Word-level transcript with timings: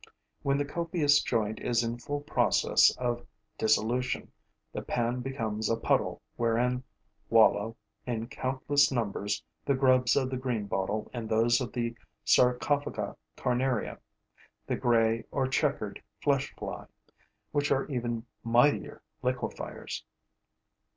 When 0.41 0.57
the 0.57 0.65
copious 0.65 1.21
joint 1.21 1.59
is 1.59 1.83
in 1.83 1.99
full 1.99 2.21
process 2.21 2.89
of 2.97 3.23
dissolution, 3.59 4.31
the 4.73 4.81
pan 4.81 5.19
becomes 5.19 5.69
a 5.69 5.77
puddle 5.77 6.23
wherein 6.37 6.83
wallow, 7.29 7.77
in 8.07 8.27
countless 8.27 8.91
numbers, 8.91 9.43
the 9.63 9.75
grubs 9.75 10.15
of 10.15 10.31
the 10.31 10.37
greenbottle 10.39 11.11
and 11.13 11.29
those 11.29 11.61
of 11.61 11.71
Sarcophaga 12.25 13.15
carnaria, 13.37 13.99
the 14.65 14.75
Grey 14.75 15.23
or 15.29 15.45
checkered 15.47 16.01
flesh 16.19 16.51
fly, 16.57 16.87
which 17.51 17.71
are 17.71 17.85
even 17.85 18.25
mightier 18.43 19.03
liquefiers. 19.23 20.01